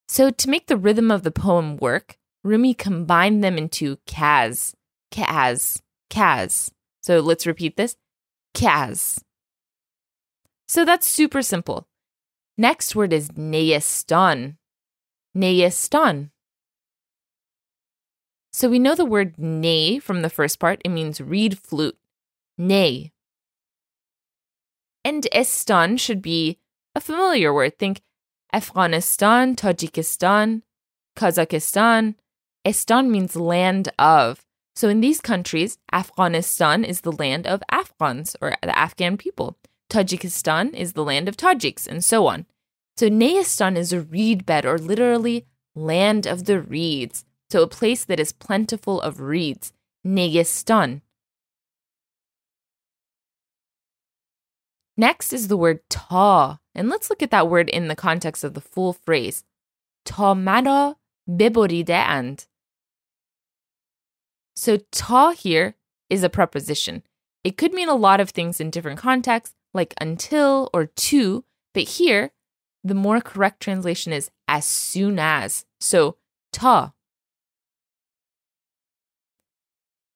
So 0.08 0.30
to 0.30 0.50
make 0.50 0.68
the 0.68 0.78
rhythm 0.78 1.10
of 1.10 1.24
the 1.24 1.32
poem 1.32 1.78
work, 1.78 2.18
Rumi 2.44 2.76
combined 2.76 3.44
them 3.44 3.58
into 3.58 3.98
kaz, 4.06 4.76
kaz, 5.12 5.82
kaz. 6.12 6.70
So 7.04 7.20
let's 7.20 7.46
repeat 7.46 7.76
this 7.78 7.96
kaz. 8.56 9.22
So 10.68 10.86
that's 10.86 11.08
super 11.08 11.42
simple. 11.42 11.88
Next 12.58 12.96
word 12.96 13.14
is 13.14 13.30
neyestan. 13.30 14.58
Neyestan. 15.36 16.30
So 18.52 18.70
we 18.70 18.80
know 18.80 18.96
the 18.96 19.06
word 19.06 19.38
ney 19.38 20.00
from 20.00 20.22
the 20.22 20.30
first 20.30 20.60
part. 20.60 20.80
It 20.86 20.90
means 20.90 21.20
reed 21.20 21.58
flute. 21.58 21.98
Ney. 22.58 23.12
And 25.04 25.28
estan 25.34 26.00
should 26.00 26.22
be 26.22 26.60
a 26.96 27.02
familiar 27.02 27.54
word. 27.54 27.78
Think 27.80 28.02
Afghanistan, 28.54 29.56
Tajikistan, 29.56 30.62
Kazakhstan. 31.18 32.16
Estan 32.64 33.10
means 33.10 33.36
land 33.36 33.90
of. 33.98 34.43
So 34.76 34.90
in 34.90 35.02
these 35.02 35.22
countries, 35.22 35.78
Afghanistan 35.92 36.84
is 36.84 37.02
the 37.02 37.12
land 37.12 37.46
of 37.46 37.62
Afghans 37.70 38.36
or 38.42 38.56
the 38.62 38.78
Afghan 38.78 39.18
people. 39.18 39.58
Tajikistan 39.90 40.74
is 40.74 40.94
the 40.94 41.04
land 41.04 41.30
of 41.30 41.38
Tajiks, 41.38 41.88
and 41.88 42.04
so 42.04 42.26
on. 42.26 42.48
So 42.98 43.10
Neyistan 43.10 43.78
is 43.78 43.94
a 43.94 44.02
reed 44.02 44.46
bed 44.46 44.66
or 44.66 44.78
literally 44.78 45.46
land 45.76 46.26
of 46.26 46.46
the 46.46 46.60
reeds. 46.60 47.26
So 47.50 47.62
a 47.62 47.68
place 47.68 48.04
that 48.06 48.20
is 48.20 48.32
plentiful 48.32 49.00
of 49.02 49.20
reeds. 49.20 49.74
Neyistan. 50.06 51.02
Next 54.98 55.34
is 55.34 55.48
the 55.48 55.58
word 55.58 55.82
ta. 55.90 56.60
And 56.76 56.90
let's 56.90 57.10
look 57.10 57.22
at 57.22 57.32
that 57.32 57.50
word 57.50 57.70
in 57.70 57.88
the 57.88 57.96
context 57.96 58.44
of 58.44 58.54
the 58.54 58.62
full 58.62 58.94
phrase. 58.94 59.44
Ta 60.06 60.34
mara 60.34 60.96
biboride 61.30 61.90
and. 61.90 62.46
So 64.56 64.80
ta 64.92 65.32
here 65.32 65.76
is 66.10 66.24
a 66.24 66.30
preposition. 66.30 67.04
It 67.44 67.58
could 67.58 67.74
mean 67.74 67.90
a 67.90 67.96
lot 67.96 68.20
of 68.20 68.30
things 68.30 68.62
in 68.62 68.70
different 68.70 69.00
contexts, 69.00 69.56
like 69.74 69.94
until 70.00 70.70
or 70.74 70.86
to, 70.86 71.44
but 71.74 71.84
here, 71.84 72.32
the 72.84 72.94
more 72.94 73.20
correct 73.20 73.62
translation 73.62 74.14
is 74.14 74.30
as 74.48 74.66
soon 74.66 75.20
as. 75.20 75.66
So 75.80 76.18
ta. 76.52 76.94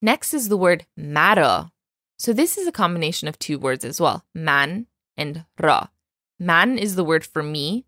Next 0.02 0.34
is 0.34 0.50
the 0.50 0.58
word 0.58 0.86
mara. 0.96 1.72
So 2.20 2.34
this 2.34 2.58
is 2.58 2.68
a 2.68 2.72
combination 2.72 3.28
of 3.28 3.40
two 3.40 3.58
words 3.58 3.84
as 3.84 4.00
well, 4.00 4.26
man 4.34 4.88
and 5.18 5.46
ra. 5.60 5.88
Man 6.40 6.78
is 6.78 6.96
the 6.96 7.04
word 7.04 7.26
for 7.26 7.42
me, 7.42 7.86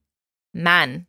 man. 0.53 1.06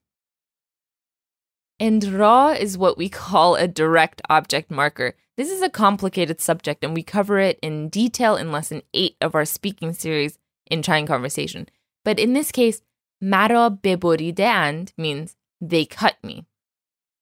And 1.78 2.04
ra 2.04 2.50
is 2.50 2.76
what 2.76 2.98
we 2.98 3.08
call 3.08 3.56
a 3.56 3.66
direct 3.66 4.20
object 4.28 4.70
marker. 4.70 5.14
This 5.40 5.50
is 5.50 5.62
a 5.62 5.70
complicated 5.70 6.38
subject, 6.38 6.84
and 6.84 6.92
we 6.92 7.02
cover 7.02 7.38
it 7.38 7.58
in 7.62 7.88
detail 7.88 8.36
in 8.36 8.52
lesson 8.52 8.82
eight 8.92 9.16
of 9.22 9.34
our 9.34 9.46
speaking 9.46 9.94
series 9.94 10.38
in 10.70 10.82
Chai 10.82 10.98
and 10.98 11.08
Conversation. 11.08 11.66
But 12.04 12.18
in 12.18 12.34
this 12.34 12.52
case, 12.52 12.82
mara 13.22 13.70
beboridand 13.70 14.92
means 14.98 15.36
they 15.58 15.86
cut 15.86 16.16
me. 16.22 16.44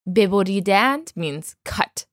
Beboridand 0.04 1.14
means 1.14 1.54
cut, 1.64 2.06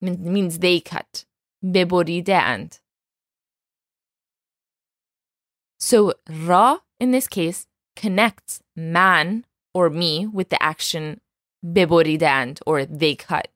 means 0.00 0.60
they 0.60 0.80
cut. 0.80 1.26
Beboridand. 1.62 2.80
So 5.78 6.14
ra 6.26 6.78
in 6.98 7.10
this 7.10 7.28
case 7.28 7.66
connects 7.96 8.62
man 8.74 9.44
or 9.74 9.90
me 9.90 10.26
with 10.26 10.48
the 10.48 10.62
action 10.62 11.20
beboridand 11.62 12.60
or 12.64 12.86
they 12.86 13.14
cut. 13.14 13.48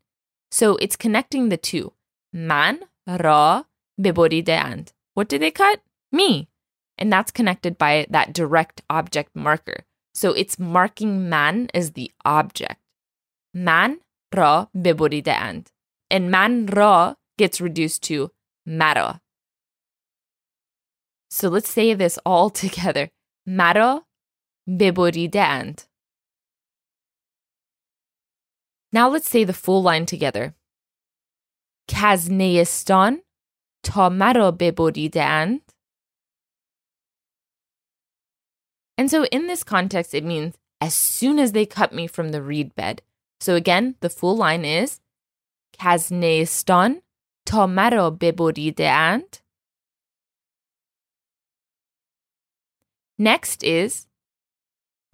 So 0.52 0.76
it's 0.76 0.96
connecting 0.96 1.48
the 1.48 1.56
two. 1.56 1.94
Man, 2.30 2.80
ra, 3.06 3.64
beboride 3.98 4.50
and. 4.50 4.92
What 5.14 5.30
did 5.30 5.40
they 5.40 5.50
cut? 5.50 5.80
Me. 6.12 6.50
And 6.98 7.10
that's 7.10 7.32
connected 7.32 7.78
by 7.78 8.06
that 8.10 8.34
direct 8.34 8.82
object 8.90 9.34
marker. 9.34 9.84
So 10.14 10.32
it's 10.32 10.58
marking 10.58 11.30
man 11.30 11.70
as 11.72 11.92
the 11.92 12.12
object. 12.26 12.78
Man, 13.54 14.00
ra, 14.34 14.66
beboride 14.76 15.26
and. 15.26 15.70
And 16.10 16.30
man, 16.30 16.66
ra 16.66 17.14
gets 17.38 17.58
reduced 17.58 18.02
to 18.04 18.30
maro. 18.66 19.20
So 21.30 21.48
let's 21.48 21.70
say 21.70 21.94
this 21.94 22.18
all 22.26 22.50
together. 22.64 23.08
Maro, 23.46 24.04
beboride 24.68 25.34
and. 25.34 25.82
Now 28.91 29.09
let's 29.09 29.29
say 29.29 29.43
the 29.43 29.53
full 29.53 29.81
line 29.83 30.05
together. 30.05 30.55
کز 31.87 32.31
نیستان 32.31 33.21
تا 33.83 34.09
مرا 34.09 34.51
ببریدند. 34.51 35.61
And 38.97 39.11
so 39.11 39.25
in 39.25 39.47
this 39.47 39.63
context, 39.63 40.13
it 40.13 40.23
means 40.23 40.57
as 40.81 40.93
soon 40.93 41.39
as 41.39 41.51
they 41.51 41.65
cut 41.65 41.93
me 41.93 42.07
from 42.07 42.29
the 42.29 42.41
reed 42.41 42.75
bed. 42.75 43.01
So 43.39 43.55
again, 43.55 43.95
the 43.99 44.09
full 44.09 44.35
line 44.35 44.65
is 44.65 44.99
کز 45.79 46.13
نیستان 46.13 47.01
تا 47.45 47.67
مرا 47.67 48.09
ببریدند. 48.21 49.37
Next 53.19 53.63
is 53.63 54.07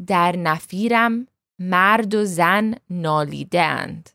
در 0.06 0.36
نفیرم 0.38 1.28
مرد 1.60 2.16
و 2.16 2.26
زن 2.26 2.76
نالیدند. 2.90 4.10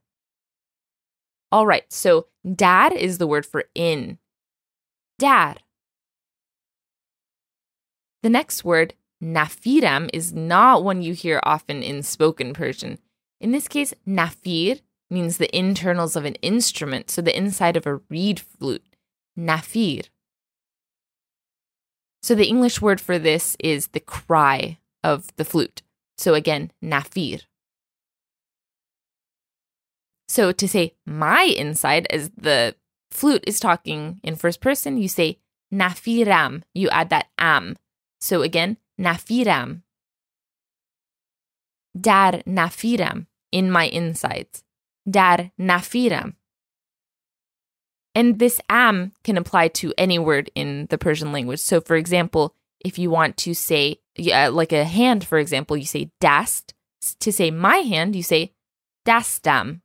All 1.50 1.67
right, 1.67 1.90
so 1.93 2.26
dar 2.45 2.93
is 2.93 3.19
the 3.19 3.26
word 3.26 3.47
for 3.47 3.64
in. 3.75 4.19
Dar. 5.19 5.57
The 8.23 8.28
next 8.28 8.64
word, 8.64 8.95
nafiram, 9.23 10.11
is 10.12 10.33
not 10.33 10.85
one 10.85 11.02
you 11.02 11.14
hear 11.14 11.40
often 11.43 11.83
in 11.83 12.02
spoken 12.02 12.52
Persian. 12.52 12.99
In 13.40 13.52
this 13.52 13.69
case, 13.69 13.95
nafir 14.07 14.81
means 15.11 15.38
the 15.38 15.57
internals 15.57 16.17
of 16.17 16.25
an 16.25 16.35
instrument, 16.37 17.11
so 17.11 17.23
the 17.23 17.37
inside 17.37 17.76
of 17.76 17.87
a 17.87 18.00
reed 18.11 18.40
flute. 18.40 18.85
Nafir. 19.38 20.09
So 22.23 22.35
the 22.35 22.49
English 22.49 22.83
word 22.83 23.00
for 23.00 23.19
this 23.19 23.57
is 23.61 23.88
the 23.88 24.00
cry 24.00 24.78
of 25.02 25.28
the 25.37 25.45
flute. 25.45 25.83
So 26.17 26.34
again, 26.34 26.72
nafir. 26.84 27.41
So 30.27 30.51
to 30.51 30.67
say 30.67 30.96
my 31.05 31.43
inside, 31.43 32.08
as 32.10 32.32
the 32.36 32.75
flute 33.12 33.43
is 33.46 33.60
talking 33.60 34.20
in 34.24 34.36
first 34.36 34.62
person, 34.62 34.98
you 34.98 35.08
say 35.08 35.39
nafiram. 35.74 36.63
You 36.74 36.89
add 36.89 37.10
that 37.10 37.27
am. 37.38 37.75
So 38.20 38.41
again, 38.41 38.77
nafiram. 39.00 39.82
Dar 42.00 42.41
nafiram, 42.48 43.27
in 43.51 43.70
my 43.70 43.86
insides. 43.86 44.63
Dar 45.10 45.51
nafiram. 45.60 46.34
And 48.15 48.39
this 48.39 48.60
am 48.70 49.12
can 49.24 49.38
apply 49.38 49.70
to 49.70 49.93
any 49.98 50.20
word 50.20 50.50
in 50.55 50.88
the 50.89 50.98
Persian 50.98 51.32
language. 51.32 51.60
So, 51.60 51.82
for 51.82 51.96
example, 51.96 52.55
if 52.84 53.00
you 53.00 53.10
want 53.10 53.38
to 53.38 53.54
say, 53.54 54.00
yeah, 54.16 54.50
like 54.50 54.72
a 54.72 54.84
hand, 54.84 55.25
for 55.25 55.40
example, 55.40 55.78
you 55.78 55.86
say 55.86 56.12
dast. 56.20 56.74
To 57.20 57.32
say 57.32 57.52
my 57.52 57.78
hand, 57.78 58.16
you 58.16 58.24
say 58.24 58.54
dastam. 59.06 59.82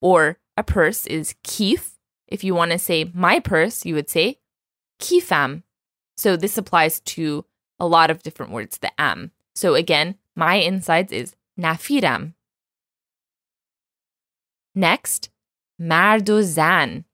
Or 0.00 0.38
a 0.56 0.62
purse 0.62 1.06
is 1.06 1.34
kif. 1.44 1.92
If 2.26 2.42
you 2.42 2.54
want 2.54 2.72
to 2.72 2.78
say 2.78 3.10
my 3.12 3.40
purse, 3.40 3.84
you 3.84 3.94
would 3.94 4.08
say 4.08 4.38
kifam. 5.00 5.62
So 6.16 6.36
this 6.36 6.56
applies 6.56 7.00
to 7.00 7.44
a 7.78 7.86
lot 7.86 8.10
of 8.10 8.22
different 8.22 8.52
words, 8.52 8.78
the 8.78 8.90
am. 8.98 9.32
So 9.54 9.74
again, 9.74 10.16
my 10.34 10.54
insides 10.54 11.12
is 11.12 11.34
nafiram. 11.58 12.34
Next, 14.74 15.30
mardozan. 15.80 17.04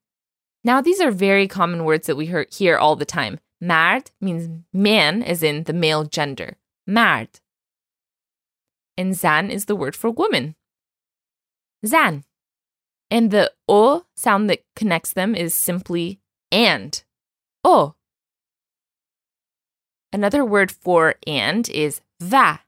Now, 0.62 0.80
these 0.80 1.00
are 1.00 1.10
very 1.10 1.48
common 1.48 1.84
words 1.84 2.06
that 2.06 2.16
we 2.16 2.32
hear 2.50 2.76
all 2.76 2.94
the 2.94 3.04
time. 3.04 3.40
Mard 3.60 4.10
means 4.20 4.48
man, 4.72 5.22
as 5.22 5.42
in 5.42 5.64
the 5.64 5.72
male 5.72 6.04
gender. 6.04 6.56
Mard. 6.86 7.40
And 8.96 9.16
zan 9.16 9.50
is 9.50 9.66
the 9.66 9.76
word 9.76 9.96
for 9.96 10.10
woman. 10.10 10.54
Zan. 11.84 12.24
And 13.10 13.30
the 13.30 13.52
o 13.68 14.04
sound 14.14 14.50
that 14.50 14.64
connects 14.76 15.12
them 15.12 15.34
is 15.34 15.54
simply 15.54 16.20
and. 16.52 17.02
O. 17.64 17.94
Another 20.12 20.44
word 20.44 20.70
for 20.70 21.16
and 21.26 21.68
is 21.68 22.00
va. 22.20 22.60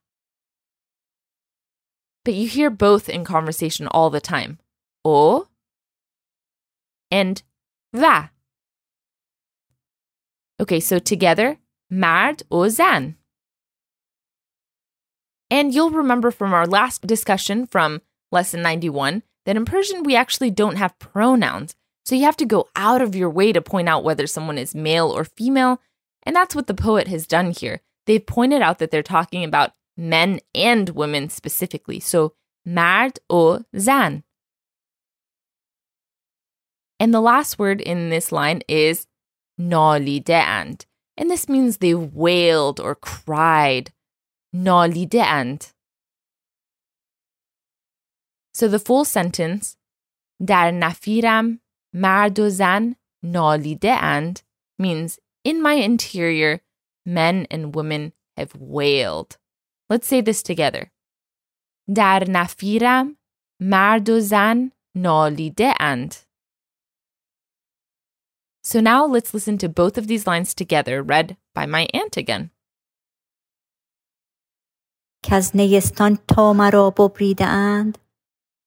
But 2.24 2.34
you 2.34 2.48
hear 2.48 2.70
both 2.70 3.08
in 3.08 3.24
conversation 3.24 3.86
all 3.86 4.10
the 4.10 4.20
time. 4.20 4.58
O 5.04 5.48
and 7.10 7.42
va. 7.94 8.30
Okay, 10.60 10.78
so 10.78 10.98
together, 10.98 11.56
mard 11.88 12.42
o 12.50 12.68
zan. 12.68 13.16
And 15.50 15.74
you'll 15.74 15.90
remember 15.90 16.30
from 16.30 16.52
our 16.52 16.66
last 16.66 17.06
discussion 17.06 17.66
from 17.66 18.02
lesson 18.30 18.60
91 18.60 19.22
that 19.46 19.56
in 19.56 19.64
Persian 19.64 20.02
we 20.02 20.14
actually 20.14 20.50
don't 20.50 20.76
have 20.76 20.98
pronouns. 20.98 21.74
So 22.04 22.14
you 22.14 22.24
have 22.24 22.36
to 22.36 22.44
go 22.44 22.68
out 22.76 23.00
of 23.00 23.14
your 23.14 23.30
way 23.30 23.52
to 23.52 23.62
point 23.62 23.88
out 23.88 24.04
whether 24.04 24.26
someone 24.26 24.58
is 24.58 24.74
male 24.74 25.08
or 25.08 25.24
female. 25.24 25.80
And 26.24 26.36
that's 26.36 26.54
what 26.54 26.66
the 26.66 26.74
poet 26.74 27.08
has 27.08 27.26
done 27.26 27.52
here. 27.52 27.80
They've 28.06 28.24
pointed 28.24 28.60
out 28.60 28.78
that 28.78 28.90
they're 28.90 29.02
talking 29.02 29.44
about 29.44 29.72
men 29.96 30.40
and 30.54 30.90
women 30.90 31.30
specifically. 31.30 32.00
So 32.00 32.34
mard 32.66 33.18
o 33.30 33.64
zan. 33.78 34.24
And 36.98 37.14
the 37.14 37.20
last 37.20 37.58
word 37.58 37.80
in 37.80 38.10
this 38.10 38.30
line 38.30 38.60
is 38.68 39.06
nalideand. 39.59 40.85
And 41.17 41.29
this 41.29 41.47
means 41.47 41.77
they 41.77 41.93
wailed 41.93 42.79
or 42.79 42.95
cried. 42.95 43.91
Nalideand. 44.53 45.71
So 48.53 48.67
the 48.67 48.79
full 48.79 49.05
sentence 49.05 49.77
در 50.45 50.71
نفیرم 50.71 51.59
مرد 51.93 52.39
و 52.39 52.49
زن 52.49 52.95
نالیده 53.23 53.91
اند 53.91 54.39
means 54.81 55.19
in 55.43 55.61
my 55.61 55.73
interior 55.73 56.59
men 57.05 57.47
and 57.51 57.75
women 57.75 58.13
have 58.37 58.53
wailed. 58.55 59.37
Let's 59.89 60.07
say 60.07 60.21
this 60.21 60.43
together. 60.43 60.91
در 61.95 62.23
نفیرم 62.29 63.17
مرد 63.61 64.09
و 64.09 64.19
زن 64.19 64.71
نالیده 64.95 65.73
اند. 65.79 66.15
So 68.69 68.79
now 68.79 69.05
let's 69.05 69.33
listen 69.33 69.57
to 69.59 69.69
both 69.69 69.97
of 69.97 70.07
these 70.07 70.25
lines 70.25 70.53
together, 70.53 71.03
read 71.03 71.37
by 71.53 71.65
my 71.65 71.87
aunt 71.93 72.17
again. 72.17 72.51
از 75.31 75.55
نیستان 75.55 76.19
تا 76.27 76.53
مرا 76.53 76.89
ببریده 76.89 77.45
اند 77.45 77.97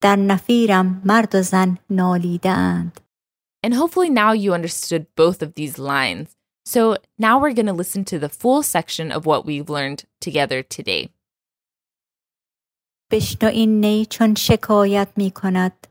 در 0.03 0.17
نفیرم 0.17 1.03
مرد 1.05 1.35
و 1.35 1.43
زن 1.43 1.79
نالیده 1.91 2.51
اند 2.51 3.01
And 3.67 3.75
hopefully 3.75 4.11
now 4.11 4.33
you 4.33 4.55
understood 4.55 5.07
both 5.17 5.43
of 5.43 5.55
these 5.55 5.79
lines. 5.79 6.37
So 6.65 6.97
now 7.19 7.41
we're 7.41 7.55
going 7.55 7.67
to 7.67 7.73
listen 7.73 8.05
to 8.05 8.19
the 8.19 8.29
full 8.29 8.63
section 8.63 9.11
of 9.11 9.27
what 9.27 9.45
we've 9.47 9.71
learned 9.71 10.05
together 10.21 10.63
today. 10.63 11.09
بشنو 13.11 13.49
این 13.49 13.81
نی 13.81 14.07
چون 14.07 14.35
شکایت 14.35 15.09
می 15.17 15.31
کند 15.31 15.87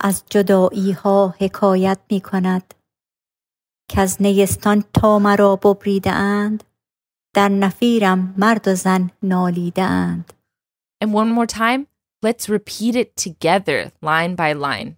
از 0.00 0.24
جدایی 0.30 0.92
ها 0.92 1.34
حکایت 1.38 1.98
می 2.10 2.20
کند 2.20 2.74
که 3.89 4.01
از 4.01 4.21
نیستان 4.21 4.83
تا 4.93 5.19
مرا 5.19 5.55
ببریده 5.55 6.11
اند 6.11 6.63
در 7.35 7.49
نفیرم 7.49 8.35
مرد 8.37 8.67
و 8.67 8.75
زن 8.75 9.11
نالیده 9.23 9.81
اند 9.81 10.33
And 11.03 11.13
one 11.13 11.31
more 11.37 11.45
time, 11.45 11.87
let's 12.25 12.49
repeat 12.49 12.95
it 12.95 13.15
together, 13.25 13.91
line 14.01 14.35
by 14.35 14.53
line. 14.53 14.95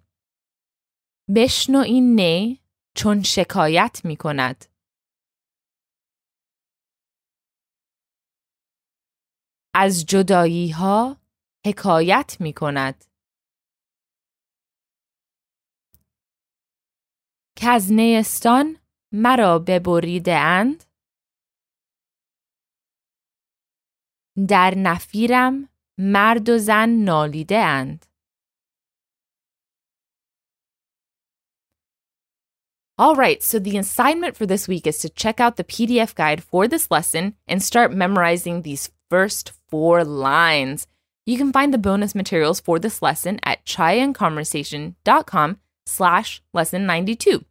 بشنو 1.35 1.79
این 1.79 2.15
نه 2.15 2.57
چون 2.95 3.23
شکایت 3.23 4.01
می 4.03 4.15
کند. 4.17 4.65
از 9.73 10.05
جدایی 10.05 10.69
ها 10.69 11.17
حکایت 11.65 12.37
می 12.39 12.53
کند. 12.53 13.05
از 17.65 17.91
مرا 19.11 19.59
ببریده 19.59 20.35
اند 20.35 20.83
در 24.47 24.73
نفیرم 24.77 25.69
مرد 25.97 26.49
و 26.49 26.57
زن 26.57 26.89
نالیده 26.89 27.57
اند 27.57 28.05
All 32.99 33.15
right, 33.15 33.43
so 33.43 33.59
the 33.59 33.77
assignment 33.77 34.35
for 34.35 34.47
this 34.47 34.67
week 34.67 34.87
is 34.87 34.97
to 34.99 35.09
check 35.09 35.39
out 35.39 35.55
the 35.55 35.63
PDF 35.63 36.15
guide 36.15 36.43
for 36.43 36.67
this 36.67 36.89
lesson 36.89 37.35
and 37.47 37.61
start 37.61 37.93
memorizing 37.93 38.63
these 38.63 38.89
first 39.07 39.51
four 39.69 40.03
lines. 40.03 40.87
You 41.27 41.37
can 41.37 41.51
find 41.51 41.71
the 41.71 41.77
bonus 41.77 42.15
materials 42.15 42.59
for 42.59 42.79
this 42.79 43.03
lesson 43.03 43.39
at 43.43 43.63
chaiandconversation.com 43.65 45.59
slash 45.85 46.41
lesson 46.53 46.87
92. 46.87 47.45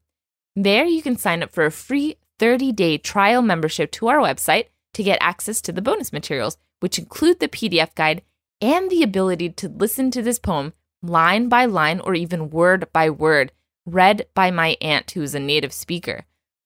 There 0.58 0.86
you 0.86 1.02
can 1.02 1.18
sign 1.18 1.42
up 1.42 1.52
for 1.52 1.66
a 1.66 1.70
free 1.70 2.16
30-day 2.38 2.98
trial 2.98 3.42
membership 3.42 3.90
to 3.92 4.08
our 4.08 4.18
website 4.18 4.68
to 4.94 5.02
get 5.02 5.18
access 5.20 5.60
to 5.60 5.72
the 5.72 5.82
bonus 5.82 6.14
materials, 6.14 6.56
which 6.80 6.98
include 6.98 7.40
the 7.40 7.48
PDF 7.48 7.94
guide 7.94 8.22
and 8.62 8.90
the 8.90 9.02
ability 9.02 9.50
to 9.50 9.68
listen 9.68 10.10
to 10.10 10.22
this 10.22 10.38
poem 10.38 10.72
line 11.02 11.50
by 11.50 11.66
line 11.66 12.00
or 12.00 12.14
even 12.14 12.48
word 12.48 12.86
by 12.90 13.10
word, 13.10 13.52
read 13.84 14.26
by 14.34 14.50
my 14.50 14.78
aunt 14.80 15.10
who 15.10 15.22
is 15.22 15.34
a 15.34 15.40
native 15.40 15.74
speaker. 15.74 16.24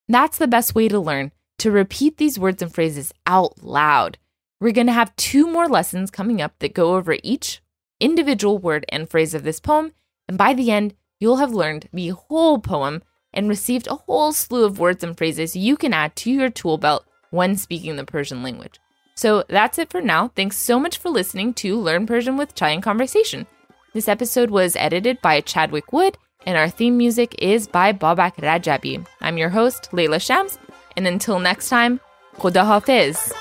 That's 0.09 0.39
the 0.39 0.47
best 0.47 0.73
way 0.73 0.87
to 0.87 1.01
learn, 1.01 1.33
to 1.59 1.73
repeat 1.73 2.17
these 2.17 2.39
words 2.39 2.63
and 2.63 2.73
phrases 2.73 3.13
out 3.27 3.63
loud. 3.63 4.19
We're 4.61 4.73
going 4.73 4.87
to 4.87 4.93
have 4.93 5.17
two 5.17 5.49
more 5.49 5.69
lessons 5.69 6.13
coming 6.13 6.41
up 6.41 6.59
that 6.61 6.75
go 6.75 6.95
over 6.95 7.17
each 7.25 7.61
individual 7.99 8.59
word 8.59 8.87
and 8.89 9.11
phrase 9.11 9.35
of 9.35 9.43
this 9.43 9.59
poem, 9.59 9.93
and 10.29 10.39
by 10.39 10.55
the 10.55 10.71
end, 10.71 10.95
you'll 11.19 11.39
have 11.39 11.53
learned 11.53 11.89
the 11.93 12.11
whole 12.11 12.61
poem 12.61 13.03
and 13.33 13.49
received 13.49 13.87
a 13.87 13.95
whole 13.95 14.33
slew 14.33 14.65
of 14.65 14.79
words 14.79 15.05
and 15.05 15.17
phrases 15.17 15.57
you 15.57 15.77
can 15.77 15.93
add 15.93 16.17
to 16.17 16.31
your 16.31 16.51
tool 16.51 16.79
belt 16.79 17.05
when 17.31 17.57
speaking 17.57 17.97
the 17.97 18.05
Persian 18.05 18.43
language. 18.43 18.81
So 19.15 19.45
that's 19.49 19.79
it 19.79 19.91
for 19.91 20.01
now. 20.01 20.29
Thanks 20.35 20.57
so 20.57 20.81
much 20.81 20.99
for 20.99 21.11
listening 21.11 21.55
to 21.55 21.79
Learn 21.79 22.07
Persian 22.07 22.37
with 22.37 22.55
Chai 22.55 22.71
and 22.71 22.83
Conversation. 22.83 23.47
This 23.93 24.09
episode 24.09 24.51
was 24.51 24.77
edited 24.77 25.21
by 25.21 25.41
Chadwick 25.41 25.93
Wood, 25.93 26.17
and 26.47 26.57
our 26.57 26.69
theme 26.69 26.97
music 26.97 27.35
is 27.39 27.67
by 27.67 27.93
Babak 27.93 28.37
Rajabi. 28.37 29.07
I'm 29.21 29.37
your 29.37 29.51
host, 29.51 29.91
Leila 29.93 30.21
Shams, 30.21 30.59
and 30.97 31.07
until 31.07 31.39
next 31.39 31.69
time, 31.69 32.01
Khuda 32.37 32.65
Hafiz. 32.65 33.33